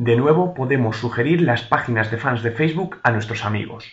[0.00, 3.90] De nuevo podemos sugerir las páginas de fans de Facebook a nuestros amigos.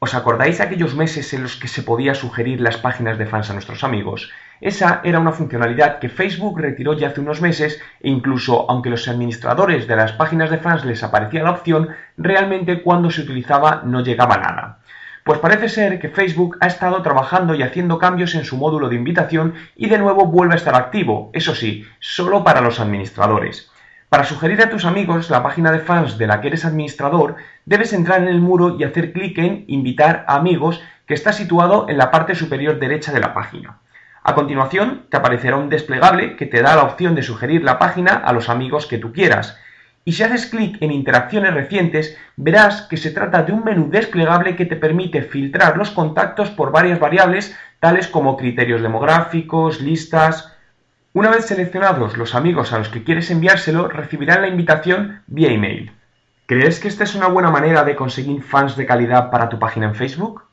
[0.00, 3.52] ¿Os acordáis aquellos meses en los que se podía sugerir las páginas de fans a
[3.52, 4.32] nuestros amigos?
[4.60, 9.06] Esa era una funcionalidad que Facebook retiró ya hace unos meses e incluso aunque los
[9.06, 14.02] administradores de las páginas de fans les aparecía la opción, realmente cuando se utilizaba no
[14.02, 14.80] llegaba nada.
[15.22, 18.96] Pues parece ser que Facebook ha estado trabajando y haciendo cambios en su módulo de
[18.96, 23.70] invitación y de nuevo vuelve a estar activo, eso sí, solo para los administradores.
[24.16, 27.92] Para sugerir a tus amigos la página de fans de la que eres administrador, debes
[27.92, 31.98] entrar en el muro y hacer clic en Invitar a amigos, que está situado en
[31.98, 33.76] la parte superior derecha de la página.
[34.22, 38.14] A continuación, te aparecerá un desplegable que te da la opción de sugerir la página
[38.14, 39.58] a los amigos que tú quieras.
[40.06, 44.56] Y si haces clic en Interacciones recientes, verás que se trata de un menú desplegable
[44.56, 50.55] que te permite filtrar los contactos por varias variables, tales como criterios demográficos, listas,
[51.16, 55.90] una vez seleccionados los amigos a los que quieres enviárselo, recibirán la invitación vía email.
[56.44, 59.86] ¿Crees que esta es una buena manera de conseguir fans de calidad para tu página
[59.86, 60.45] en Facebook?